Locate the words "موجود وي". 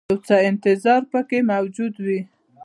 1.51-2.19